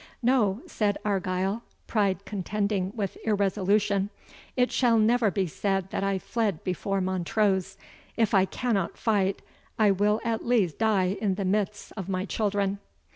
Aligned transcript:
"No," 0.23 0.61
said 0.65 0.97
Argyle, 1.05 1.61
pride 1.85 2.25
contending 2.25 2.91
with 2.95 3.19
irresolution, 3.23 4.09
"it 4.57 4.71
shall 4.71 4.97
never 4.97 5.29
be 5.29 5.45
said 5.45 5.91
that 5.91 6.03
I 6.03 6.17
fled 6.17 6.63
before 6.63 7.01
Montrose; 7.01 7.77
if 8.17 8.33
I 8.33 8.45
cannot 8.45 8.97
fight, 8.97 9.43
I 9.77 9.91
will 9.91 10.19
at 10.25 10.43
least 10.43 10.79
die 10.79 11.15
in 11.21 11.35
the 11.35 11.45
midst 11.45 11.93
of 11.95 12.09
my 12.09 12.25
children." 12.25 12.79